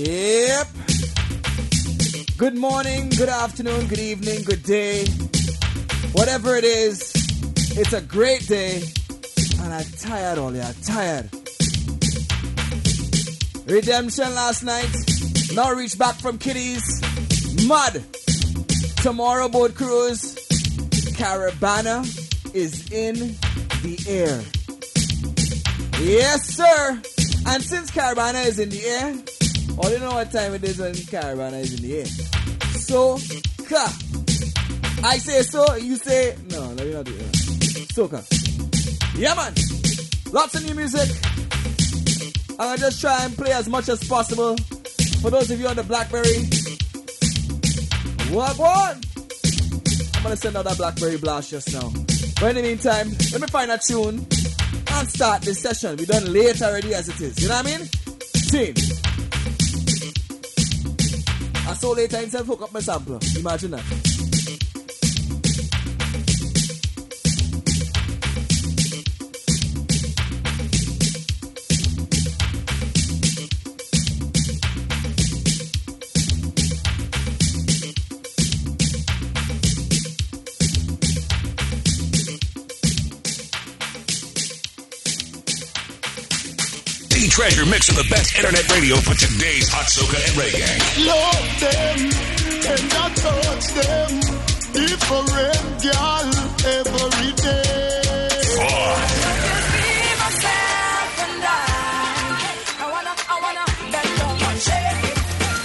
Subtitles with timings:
[0.00, 0.66] Yep.
[2.38, 5.04] Good morning, good afternoon, good evening, good day.
[6.12, 7.12] Whatever it is,
[7.76, 8.80] it's a great day.
[9.60, 11.28] And I'm tired, all yeah, tired.
[13.66, 14.88] Redemption last night.
[15.52, 17.02] Now reach back from kiddies.
[17.66, 18.02] Mud.
[19.02, 20.34] Tomorrow boat cruise.
[21.12, 22.06] Caribana
[22.54, 23.36] is in
[23.82, 24.40] the air.
[26.02, 27.02] Yes, sir.
[27.46, 29.39] And since Caribana is in the air,
[29.82, 32.06] all you know what time it is when Caribana is in the air.
[32.76, 33.18] So,
[33.66, 33.96] ka.
[35.02, 36.72] I say so, you say no.
[36.74, 37.36] No, you're not doing that.
[37.94, 38.20] Soca.
[39.18, 39.54] Yeah, man.
[40.32, 41.08] Lots of new music.
[42.58, 44.56] I'm gonna just try and play as much as possible.
[45.22, 46.44] For those of you on the Blackberry,
[48.34, 49.00] what one?
[50.16, 51.88] I'm gonna send out that Blackberry blast just now.
[52.38, 54.26] But in the meantime, let me find a tune
[54.92, 55.96] and start this session.
[55.96, 57.40] We're done late already as it is.
[57.40, 57.88] You know what I mean?
[58.50, 58.74] Team.
[61.70, 63.20] I saw later himself hook up my sampler.
[63.38, 64.20] Imagine that.
[87.40, 91.06] treasure mix of the best internet radio for today's hot soca and reggae.
[91.06, 91.29] Love
[95.10, 96.30] Different girl
[96.70, 98.30] every day.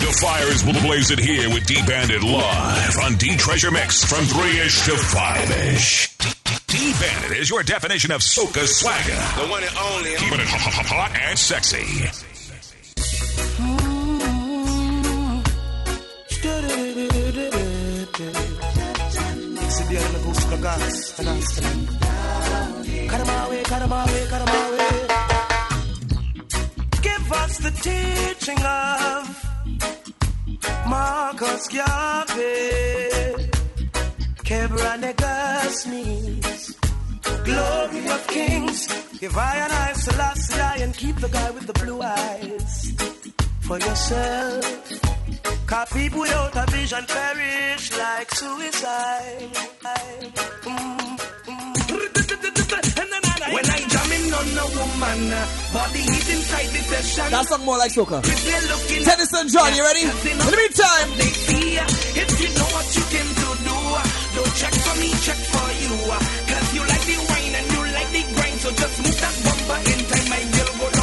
[0.02, 4.62] The fire is blazing here with D Bandit live on D Treasure Mix from 3
[4.62, 6.18] ish to 5 ish.
[6.66, 9.44] D Bandit is your definition of soca swagger.
[9.44, 10.16] The one and only.
[10.16, 12.35] Keeping it hot and sexy.
[27.02, 29.24] Give us the teaching of
[30.88, 33.10] Marcus Garvey.
[34.48, 36.76] Kebra Negasmis.
[37.46, 38.88] Glory of kings.
[39.20, 43.35] Give I and I Selassie I and keep the guy with the blue eyes
[43.66, 44.62] for yourself.
[45.66, 49.50] Cause people without a vision perish like suicide.
[50.62, 51.18] Mm,
[51.50, 51.66] mm.
[53.56, 55.22] When I jamming on a woman,
[55.74, 57.32] body heat inside the session.
[57.32, 58.22] That's something more like soca.
[58.22, 60.04] Tennyson John, you ready?
[60.06, 63.78] In the meantime, if you know what you can do, do
[64.36, 65.94] don't check for me, check for you.
[66.54, 69.80] Cause you like the wine and you like the grind, so just move that bumper
[69.90, 70.95] in time, my girl,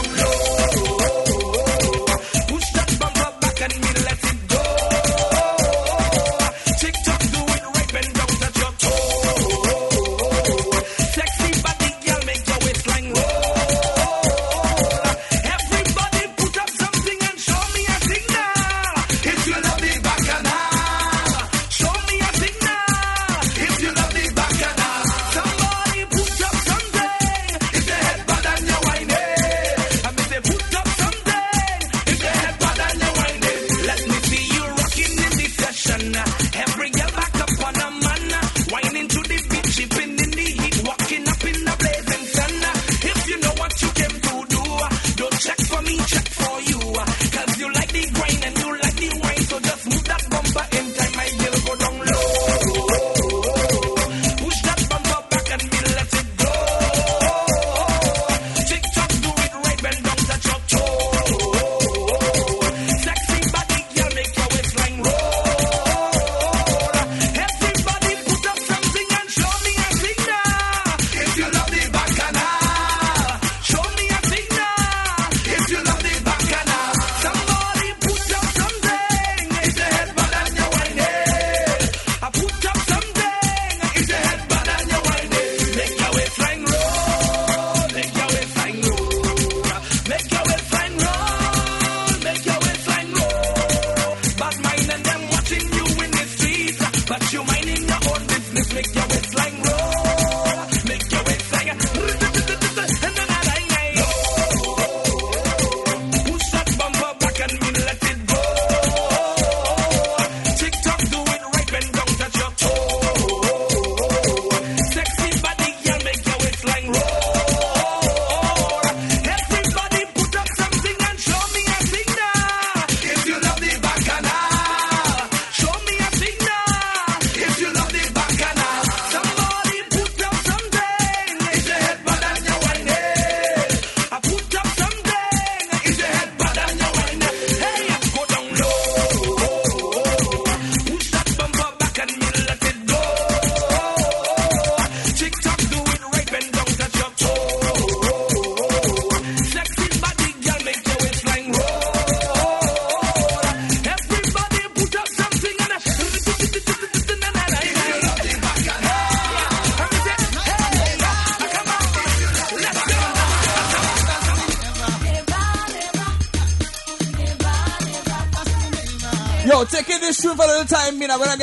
[98.94, 99.31] Yeah.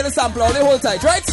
[0.09, 0.41] Sample.
[0.41, 1.28] All the whole tight, right?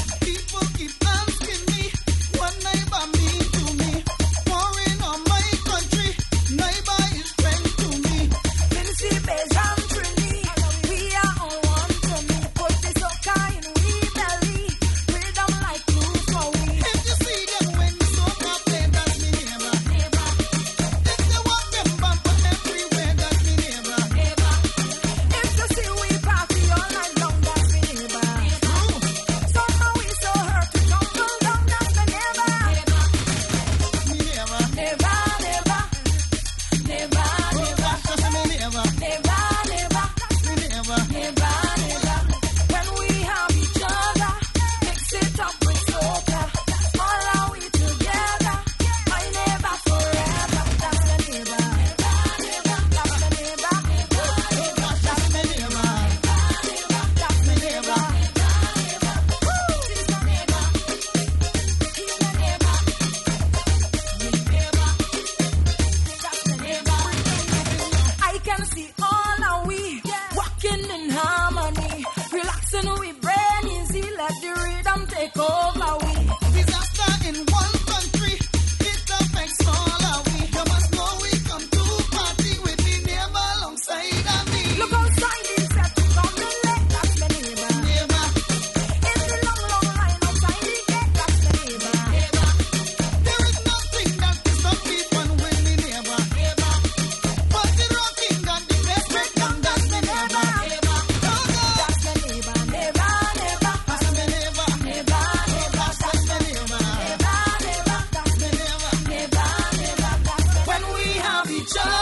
[111.74, 111.95] Have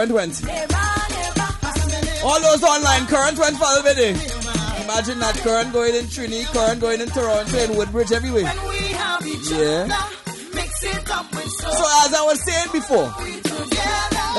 [0.00, 0.42] current went.
[2.24, 4.16] All those online, current went for the video.
[4.84, 8.42] Imagine that current going in Trinity, current going in Toronto and Woodbridge everywhere.
[8.42, 9.88] Yeah.
[11.44, 13.12] So as I was saying before,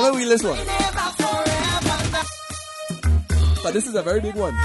[0.02, 0.58] let me read this one.
[3.62, 4.56] But this is a very big one.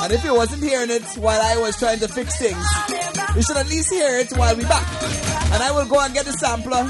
[0.00, 2.66] And if you wasn't hearing it while I was trying to fix things,
[3.36, 4.86] you should at least hear it while we back.
[5.52, 6.88] And I will go and get the sampler,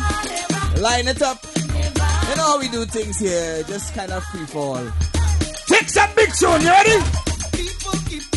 [0.81, 1.45] line it up,
[2.37, 3.63] know how we do things here.
[3.65, 4.85] Just kind of free fall.
[5.67, 6.61] Take some big tune.
[6.61, 8.36] You ready?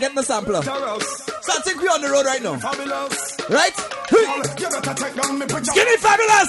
[0.00, 0.62] get the sampler.
[0.62, 2.54] So I think we're on the road right now.
[3.50, 3.76] Right?
[5.74, 6.48] Give me Fabulous!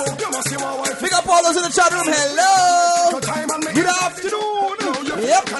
[1.00, 2.08] Pick up all those in the chat room.
[2.08, 3.20] Hello!
[3.74, 4.78] Good afternoon!
[5.22, 5.52] Yep.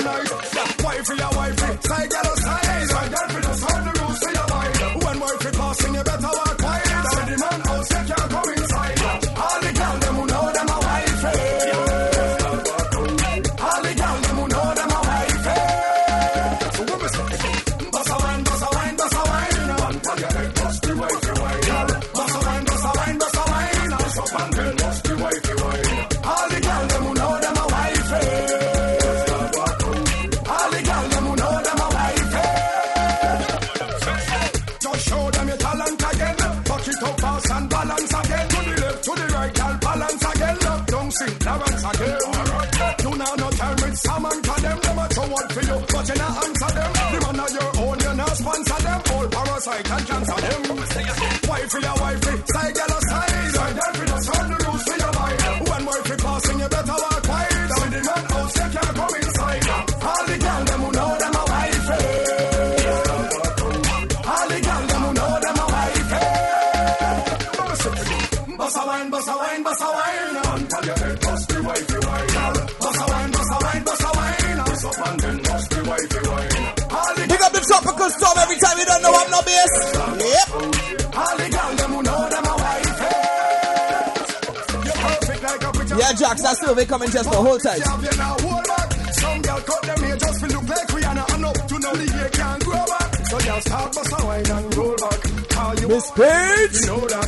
[86.32, 87.82] Yeah, Jax, that survey coming just for hold tight.
[87.82, 88.88] Have you now hold back?
[89.20, 92.64] Some girl cut them hair just to look like Rihanna and up to the can't
[92.64, 93.10] grow back.
[93.28, 95.20] So y'all start bust a wine and roll back.
[95.52, 96.72] Call you Miss Page.
[96.72, 97.28] You know that.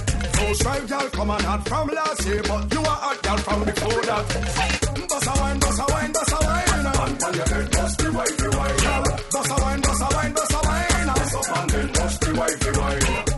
[0.87, 4.23] Y'all come hot from last year, but you are hot y'all from before that.
[5.09, 6.63] Bust a wine, bust a wine, bust a wine.
[6.71, 9.03] And on your head, bust the wifey wine.
[9.35, 11.07] Bust a wine, bust a wine, bust a wine.
[11.11, 13.32] Bust up and then bust the wifey wine.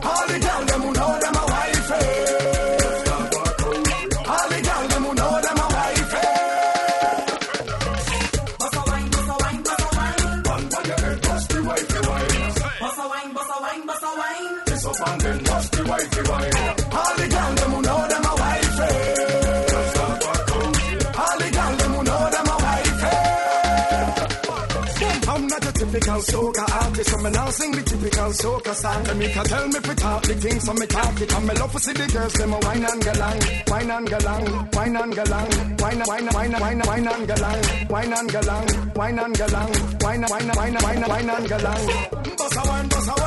[26.26, 29.08] Soca artist, so me now sing the typical soca song.
[29.08, 31.34] And me can tell me fi talk the things, so me talk it.
[31.34, 34.76] And me love to see the girls them a wine and galang, wine and galang,
[34.76, 39.36] wine and galang, wine wine wine wine wine and galang, wine and galang, wine and
[39.36, 42.38] galang, wine wine wine wine wine and galang.
[42.38, 43.25] Bust a wine, bust a wine,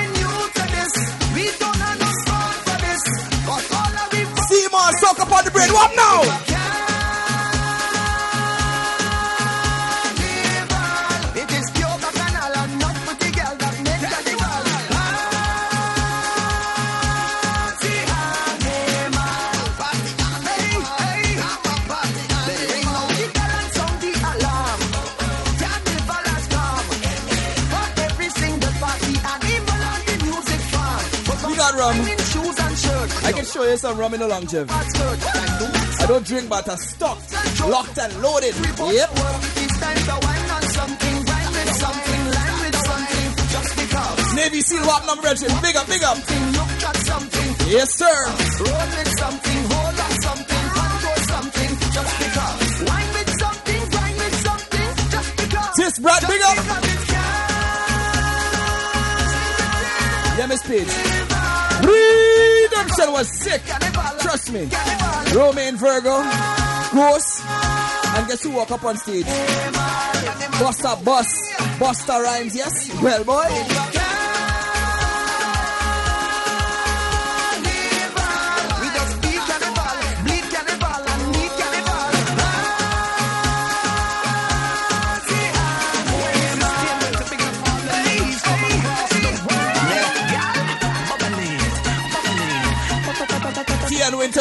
[0.00, 0.92] in you to this.
[1.36, 3.02] We don't understand for this.
[3.44, 5.68] But all of we See more soca upon the brain.
[5.72, 6.51] What now?
[31.70, 31.96] Rum.
[31.96, 33.24] in shoes and shirts.
[33.24, 34.68] I can show you some rum in the long job.
[34.68, 36.02] Skirt and boots.
[36.02, 37.32] I don't drink, but I'm stocked,
[37.68, 38.54] locked and loaded.
[38.56, 39.10] Yep.
[39.62, 44.34] It's time to wine on something, wine with something, line with something, just because.
[44.34, 45.52] Navy SEAL, what number, brethren?
[45.62, 46.16] Big up, big up.
[46.18, 48.16] Look at something, Yes, sir.
[48.58, 52.60] roll with something, hold on something, control something, just because.
[52.90, 55.76] Wine with something, wine with something, just because.
[55.76, 56.58] Sis, Brad, big up.
[60.38, 61.21] Yeah, Miss Page.
[61.82, 63.62] Redemption was sick.
[64.20, 64.68] Trust me.
[65.34, 66.22] Romain Virgo,
[66.92, 69.24] Ghost, and guess who walk up on stage?
[70.60, 71.26] Busta Bus,
[71.78, 73.02] Busta Rhymes, yes?
[73.02, 74.01] Well, boy.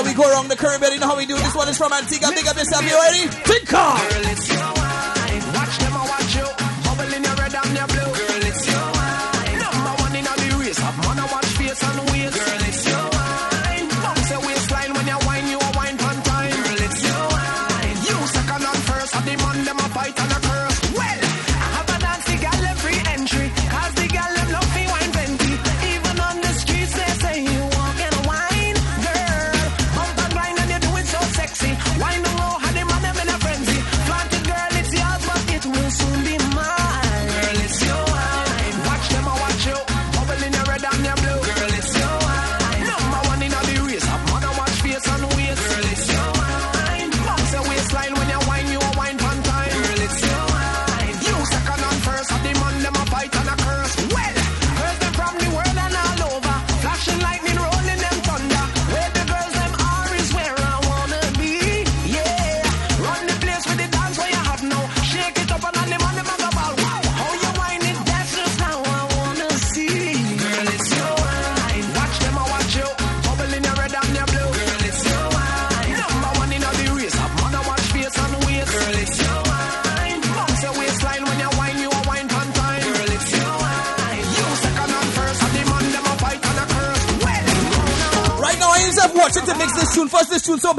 [0.04, 0.94] We go around the Caribbean.
[0.94, 2.30] You know how we do this one is from Antigua.
[2.34, 3.28] Big up yourself, you ready?
[3.46, 4.61] Think on.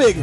[0.05, 0.17] Big.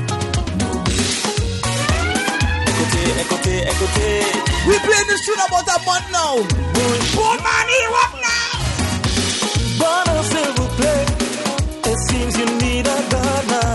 [3.21, 4.19] Écoutez, écoutez.
[4.67, 6.35] We playing this tune about a month now.
[7.15, 8.51] Boom, man, here up now.
[9.79, 11.05] Bono, s'il vous plaît.
[11.91, 13.73] It seems you need a God now.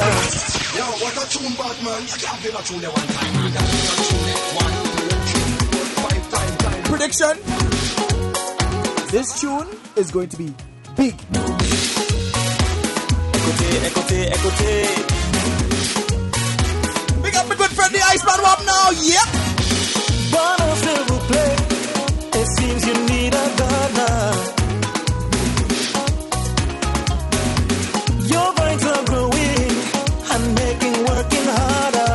[0.76, 2.00] Yo, what a tune, bad man.
[2.02, 3.32] You can't play that tune there one time.
[3.34, 4.74] You can't play that tune there one,
[5.30, 6.82] two, three, four, five time, time.
[6.90, 7.34] Prediction.
[9.10, 10.52] This tune is going to be
[10.96, 11.14] big.
[13.38, 15.14] Écoutez, écoutez, écoutez.
[17.74, 18.90] Big up my good friend, the Iceman Wap now.
[18.90, 19.28] Yep.
[20.32, 21.56] Bono, s'il vous plaît.
[22.34, 24.32] It seems you need a God now.
[28.32, 29.72] Your vines are growing
[30.32, 32.14] and making working harder.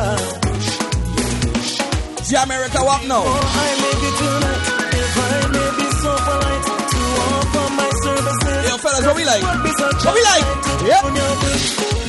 [2.24, 3.22] Jamaica Wap now.
[3.24, 4.64] Oh, I live it tonight.
[5.00, 8.62] If I may be so polite to offer my services.
[8.68, 9.42] Yo, fellas, what we like?
[9.42, 9.70] Be
[10.04, 10.46] What we like?
[10.86, 11.99] Yep.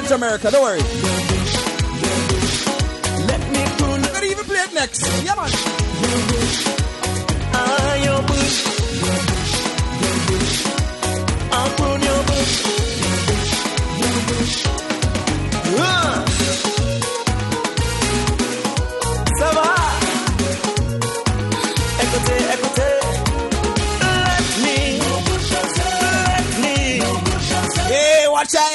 [0.07, 0.79] Jamaica, don't worry.
[3.27, 5.25] Let me prune I'm gonna even play it next.
[5.25, 6.84] Yeah, man.
[8.05, 8.57] Your bush.
[10.05, 10.19] Your
[19.57, 19.69] va?
[22.03, 22.95] Écoutez, écoutez.
[24.01, 24.77] Let me.
[27.89, 28.69] Hey, watch your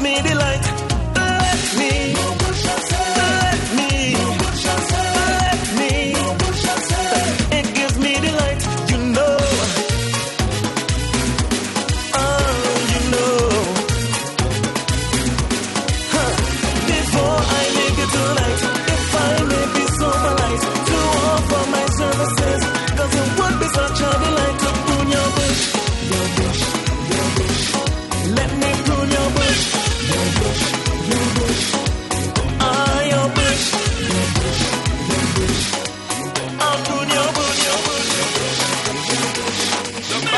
[0.00, 0.79] me delight.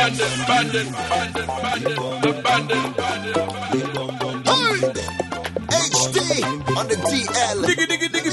[0.03, 0.19] HD
[6.77, 7.63] on the TL.
[7.63, 8.33] Diggy, diggy, diggy.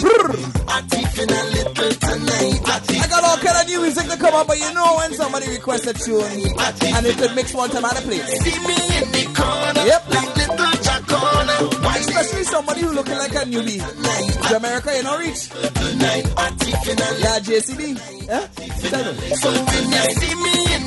[0.67, 2.61] I'm teaching a little tonight.
[2.65, 5.47] I got all kind of new music to come up, but you know when somebody
[5.49, 8.25] requests a tune and it could mix one time out of place.
[8.41, 9.85] See me in the corner.
[9.85, 10.09] Yep.
[10.09, 10.59] Like little.
[11.83, 13.79] Why Especially somebody who looking like a newbie.
[14.49, 15.49] Jamaica, you know, reach.
[15.49, 16.33] tonight?
[16.35, 18.27] I'm teaching a Yeah, JCB.
[18.27, 18.47] Yeah?
[18.89, 19.13] Tell.
[19.37, 20.78] So when you see me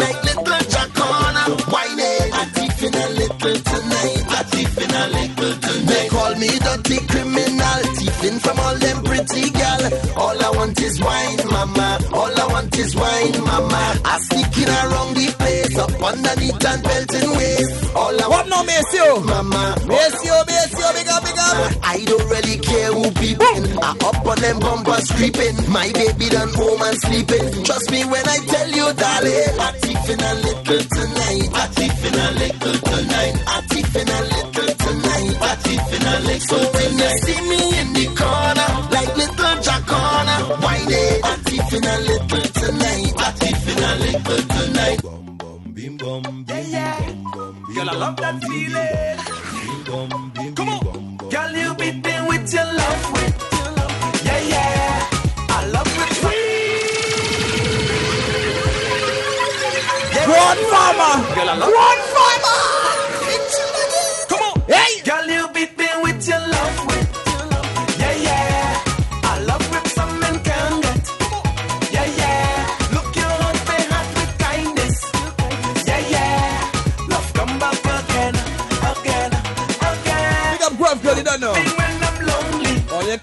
[0.00, 4.24] in the corner, like little Jack corner, whining, I'm teaching a little tonight.
[4.30, 5.86] I'm teaching a little tonight.
[5.90, 9.82] They call me dirty criminal, thieving from all them pretty gal.
[10.16, 11.98] All I want is wine, mama.
[12.12, 13.82] All I want is wine, mama.
[14.04, 17.94] I sneaking around the place, up underneath and belting waist.
[17.94, 19.20] All I What want, now, Maceo?
[19.20, 19.74] mama.
[19.86, 20.36] Maceo,
[21.50, 21.84] Maceo, big up, big up.
[21.84, 23.78] I don't really care who peeping.
[23.82, 25.56] I up on them bumpers creeping.
[25.70, 27.64] My baby done home and sleeping.
[27.64, 29.60] Trust me when I tell you, darling.
[29.60, 31.48] I'm teething a little tonight.
[31.54, 33.34] I'm teething a little tonight.
[33.46, 35.36] I'm teething a little tonight.
[35.40, 39.86] I'm teething a little So when you see me in the corner, like little Jack
[39.86, 41.20] corner, whining.
[41.24, 43.12] I'm teething a little tonight.
[43.18, 45.00] I'm teething a little tonight.
[47.74, 49.40] Girl, I love that feeling.
[49.86, 50.54] Come on.
[50.54, 50.59] Girl,
[60.26, 61.34] Godfather.
[61.34, 62.09] Girl, I love Godfather.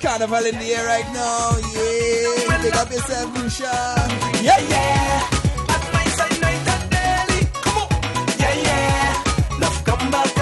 [0.08, 1.52] carnival in the air right now.
[1.76, 3.76] Yeah, pick up yourself, Lucia.
[4.42, 5.74] Yeah, yeah.
[5.74, 7.42] At my side, night, and daily.
[7.64, 7.90] Come on.
[8.40, 9.60] Yeah, yeah.
[9.60, 10.37] Love come back.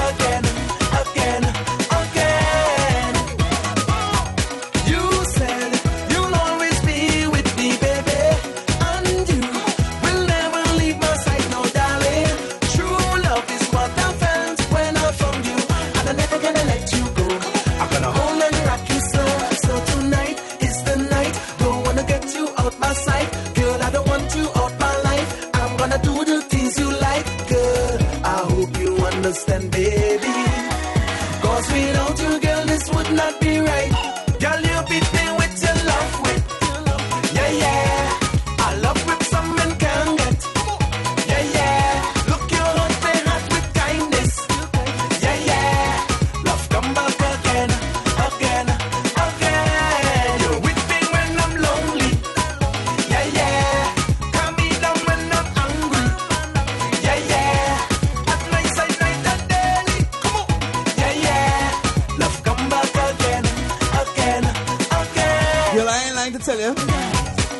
[66.55, 66.75] tell you.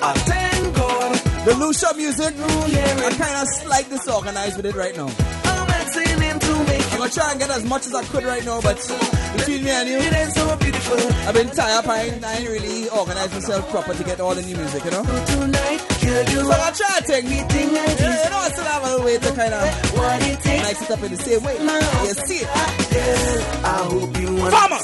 [0.01, 1.15] I thank God.
[1.45, 5.09] The Lucia music, I kind of slight disorganized with it right now.
[6.91, 8.77] I'm gonna try and get as much as I could right now, but
[9.37, 11.85] between me and you, I've been tired.
[11.85, 14.91] I ain't, I ain't really organized myself proper to get all the new music, you
[14.91, 15.03] know.
[15.03, 17.89] So I try to take me thing, yeah,
[18.23, 19.63] you know, I still have a way to kind of
[20.63, 21.57] mix it up in the same way.
[22.05, 22.49] You see it.
[24.51, 24.77] Farmer.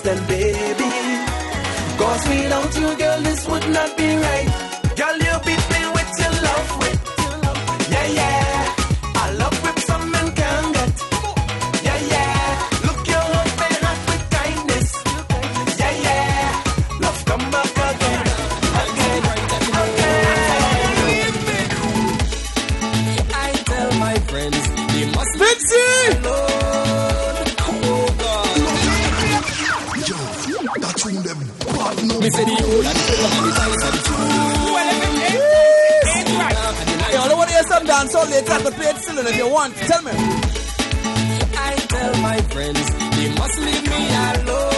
[1.97, 4.50] Cause without you, girl, this would not be right.
[39.31, 39.75] if you want.
[39.75, 40.11] Tell me.
[40.13, 44.70] I tell my friends they must leave me alone.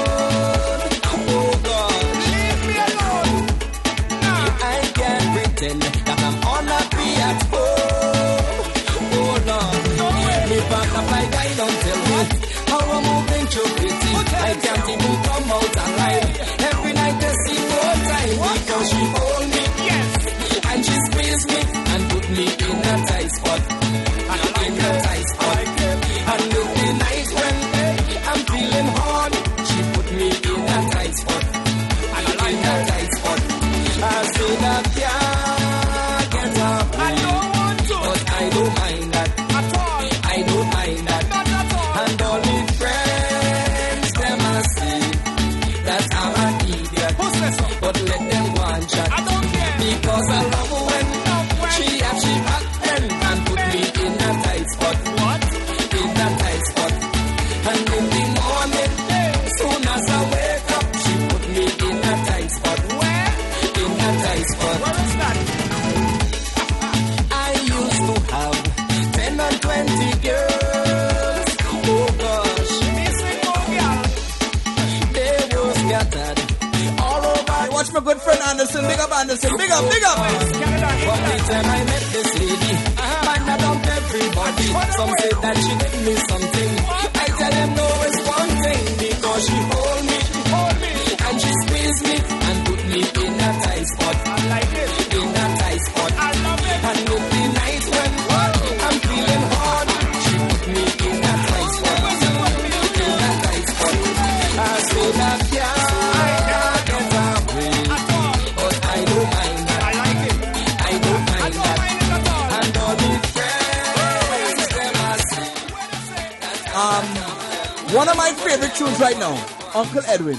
[118.13, 119.34] of my favorite tunes right now,
[119.73, 120.38] Uncle Edwin.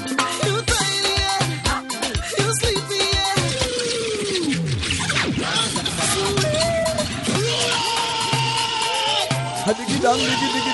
[9.65, 10.73] Hadigi dang digi digi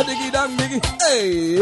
[0.00, 1.58] digi Hey.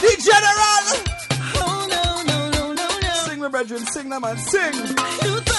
[0.00, 0.86] The General
[1.64, 5.49] Oh no no no no no Sing my brethren, sing them and sing.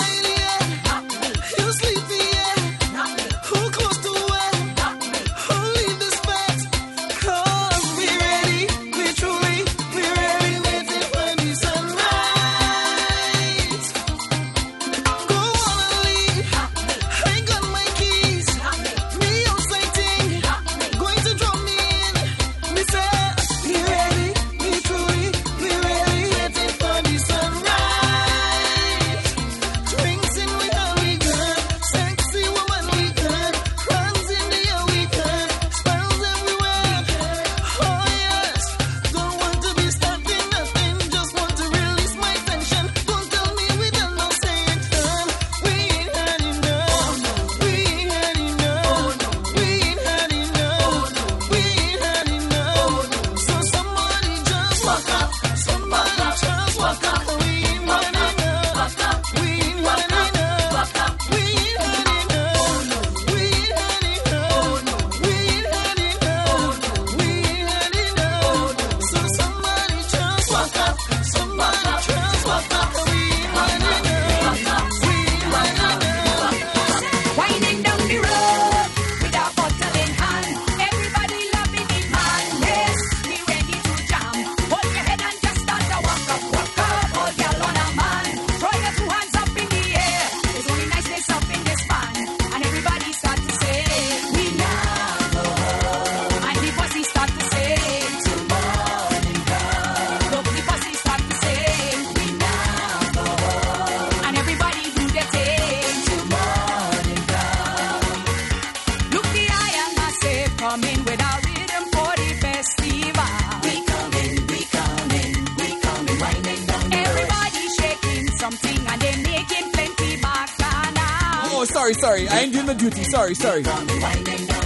[123.41, 123.63] sorry.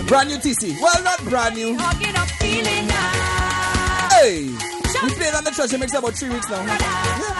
[0.08, 0.80] Brand new TC.
[0.82, 1.78] Well, not brand new.
[4.12, 4.50] Hey,
[5.04, 5.74] we played on the church.
[5.74, 6.64] It makes about three weeks now.
[6.66, 7.35] Yeah.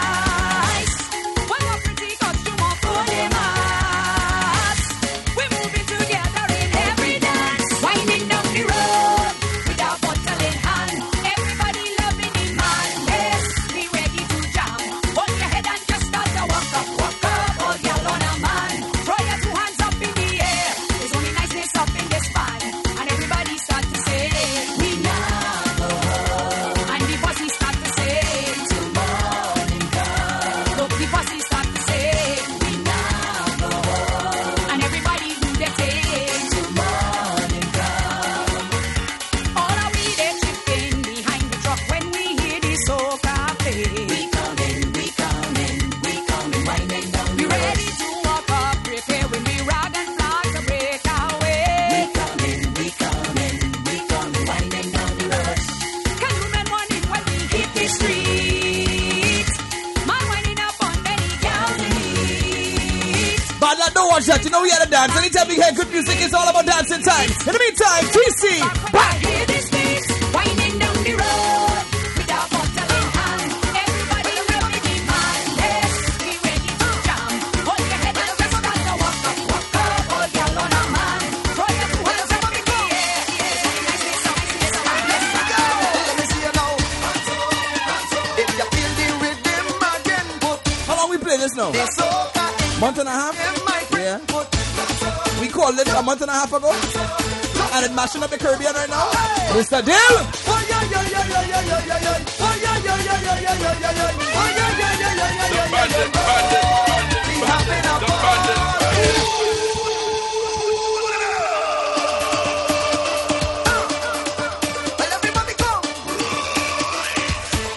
[98.06, 99.10] smashing up the Caribbean right now.
[99.10, 99.60] Hey.
[99.60, 99.84] Mr.
[99.84, 99.96] Dill.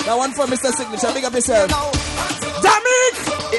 [0.05, 0.71] That one for Mr.
[0.71, 1.13] Signature.
[1.13, 1.69] Big up yourself.
[2.63, 3.58] Damn it!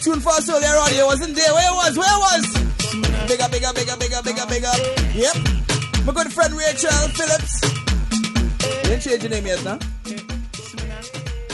[0.00, 0.92] tune for us earlier on.
[0.92, 1.52] It wasn't there.
[1.52, 1.98] Where it was?
[1.98, 2.44] Where it was?
[3.28, 4.72] Bigger, bigger, bigger, bigger, bigger, bigger.
[5.14, 5.36] Yep.
[6.06, 7.62] My good friend Rachel Phillips.
[7.62, 9.78] You didn't change your name yet, huh?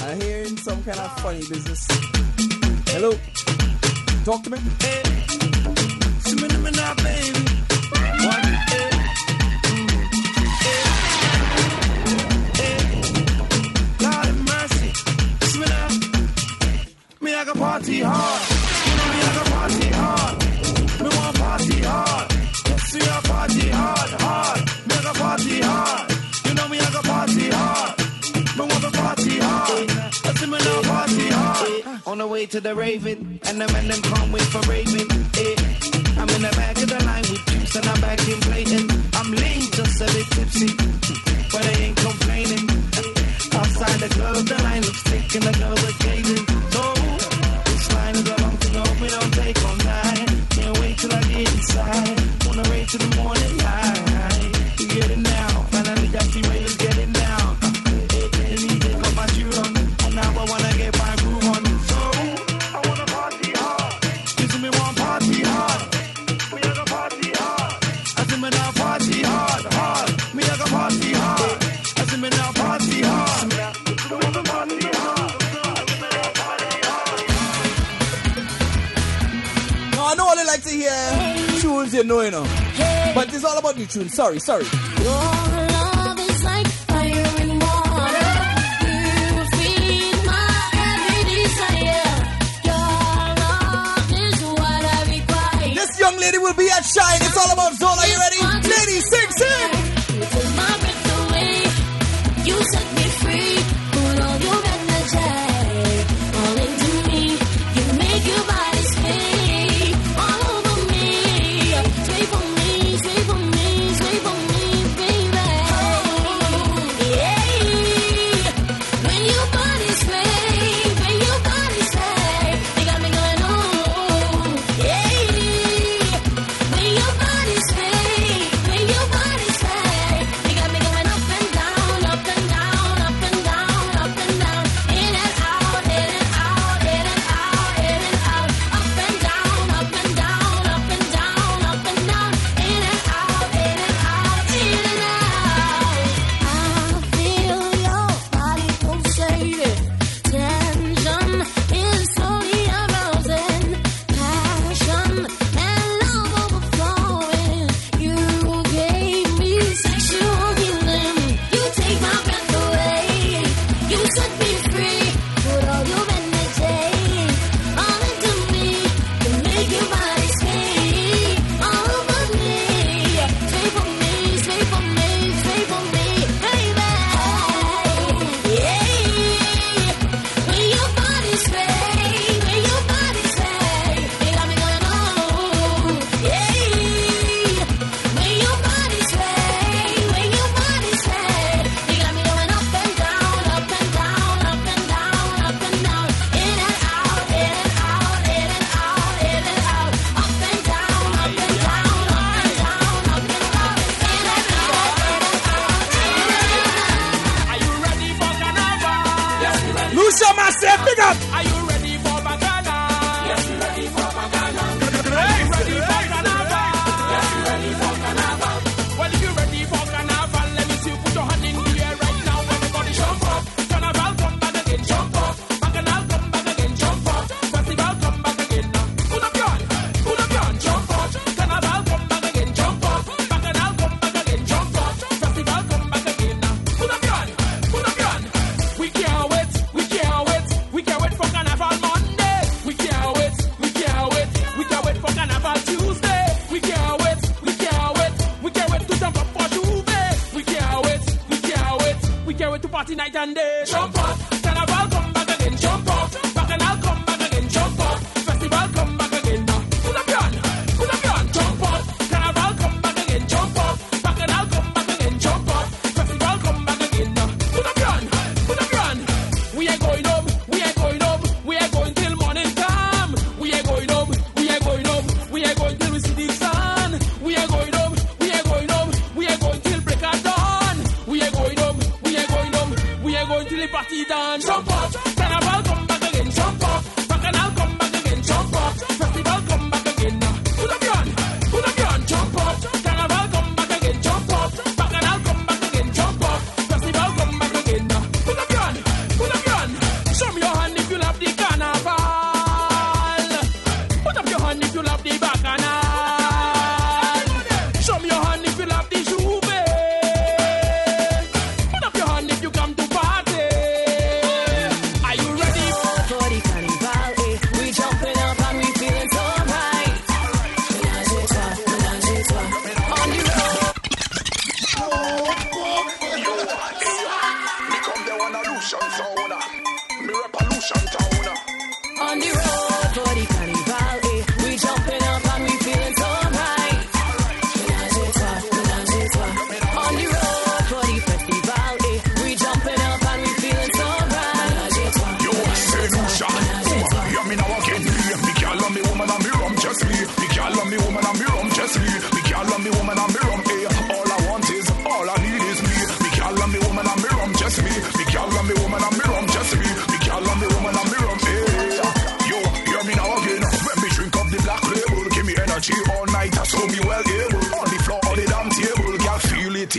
[0.03, 1.87] I'm hearing some kind of funny business.
[2.89, 3.13] Hello?
[4.25, 4.59] Talk to me.
[32.57, 35.09] to the raving, and the man them can't wait for raving.
[35.37, 35.57] Yeah.
[36.17, 38.89] I'm in the back of the line with juice and I'm back in plating.
[39.13, 40.73] I'm lean, just a bit tipsy,
[41.53, 42.65] but I ain't complaining.
[42.97, 46.45] Eh, outside the club, the line looks thick and the girls are gazing.
[46.73, 46.85] No,
[47.69, 50.29] this line is a long to go, we don't take all night.
[50.57, 53.86] Can't wait till I get inside, wanna rave to the morning light.
[83.77, 84.09] love you tune.
[84.09, 84.65] Sorry, sorry.
[95.75, 97.21] This young lady will be at Shine.
[97.21, 97.76] It's all about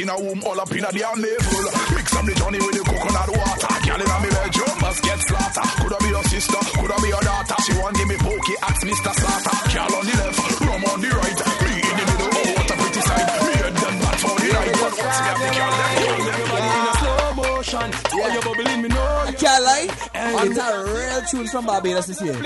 [0.08, 1.64] in a womb, all up in a damn navel.
[1.92, 3.74] Mix up the Johnny with the coconut water.
[3.84, 5.68] Girl in a me bedroom, must get slaughter.
[5.84, 7.58] Coulda be your sister, coulda be your daughter.
[7.68, 9.12] She want give me pokey, ask Mr.
[9.12, 9.56] Slaughter.
[9.68, 11.40] Girl on the left, rum on the right.
[11.60, 13.28] Me in the middle, oh what a pretty sight.
[13.48, 16.70] Me head done bad for the right, but once me have the girl left, Everybody
[16.72, 17.88] in slow motion.
[18.16, 19.28] Yeah, you bubbling me know.
[19.28, 19.88] I can't lie.
[20.48, 22.38] It's a real tunes from Barbados this year.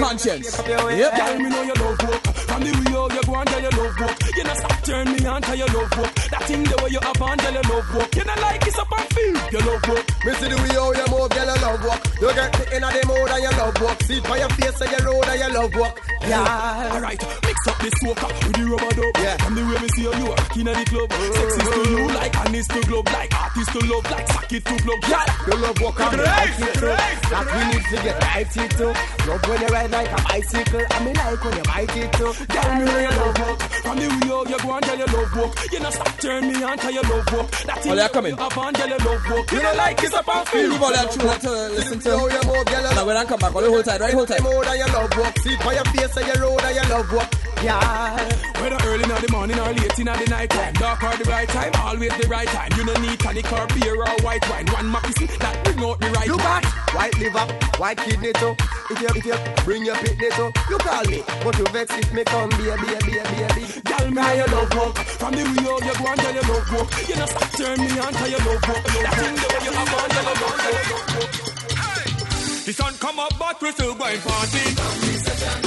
[0.00, 0.56] Conscience.
[0.56, 1.10] Yep.
[1.12, 2.22] Tell me know you love work.
[2.48, 4.23] From the way how you go and tell you love work.
[4.36, 6.14] You know stop turn me on tell you love work.
[6.30, 8.14] That thing the way you have on tell you love work.
[8.16, 10.06] You know like it's up and feel you love work.
[10.24, 12.00] Me see the way how you move, girl, you love walk.
[12.20, 14.02] You get me in the mood and you love walk.
[14.02, 15.94] See it by your face and your road and you love walk.
[16.24, 16.92] Yeah.
[16.94, 19.16] Alright, mix up the soca with the rubber dub.
[19.22, 19.36] Yeah.
[19.44, 21.08] From the way me see you, you are in the club.
[21.12, 25.00] Sexy to you, like honest to glove, like artist to love, like socket to plug.
[25.08, 25.24] Yeah.
[25.46, 26.96] You love walk on the Right, bicycle.
[27.30, 28.86] That we need to get right into.
[29.28, 30.84] Love when you ride like a bicycle.
[30.90, 32.32] I mean like when you bite it too.
[32.48, 33.60] Tell me know you love work.
[33.84, 35.72] From the way how you go and tell you love work.
[35.72, 37.50] You know stop turn me on tell you love work.
[37.50, 38.30] That thing Oh, they're coming.
[38.32, 39.52] you have on tell you love work.
[39.52, 40.68] You know like it's up and feel.
[40.70, 42.10] Leave all that tune to listen to.
[42.18, 44.14] How you move, girl, you Now when I come back, hold hold tight, right?
[44.14, 44.42] Hold the tight.
[44.42, 45.38] mood and you love walk.
[45.38, 47.53] See by your face and your road and you love walk.
[47.64, 48.12] Yeah.
[48.60, 51.48] Whether early in the morning or late in the night time, dark or the right
[51.48, 52.68] time, always the right time.
[52.76, 54.66] You no need tonic or beer or white wine.
[54.68, 57.46] One Mackie that bring out the right You got white liver,
[57.80, 58.54] white kidney too.
[58.92, 61.24] If you, if you bring your picnic too, you call me.
[61.40, 63.64] But you vex if me come, baby, baby, baby.
[63.80, 65.00] Girl, me and you love work.
[65.16, 66.88] From the how you go and tell you love work.
[67.08, 68.84] You know stop turn me on tell you love work.
[68.92, 70.60] That thing the way you have on tell you love
[71.16, 71.32] work.
[72.68, 75.63] The sun come up, but we still going party.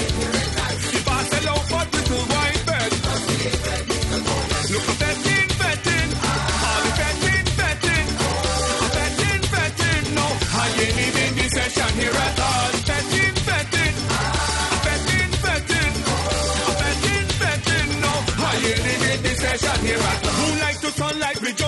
[21.08, 21.67] To we jumping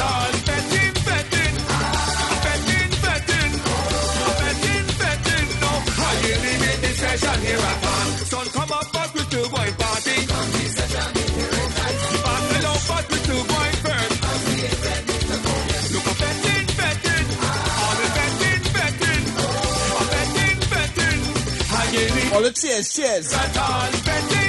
[0.00, 0.32] all.
[0.44, 1.56] Betting, betting.
[24.04, 24.43] Betting,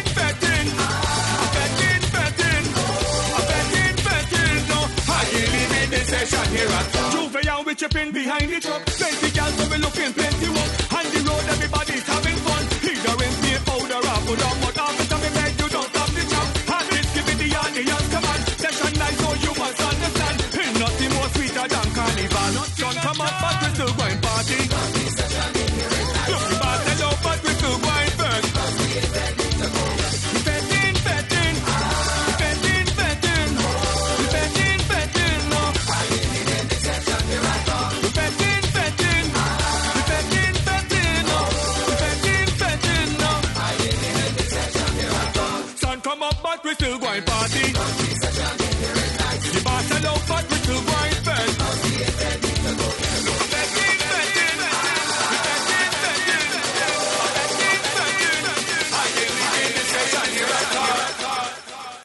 [6.56, 6.86] here at.
[7.12, 8.86] J'ouvert and we chipping behind the truck.
[8.86, 10.85] Plenty gals so we looking plenty work.